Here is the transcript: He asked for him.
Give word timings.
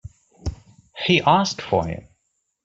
He 1.05 1.21
asked 1.21 1.61
for 1.61 1.85
him. 1.85 2.07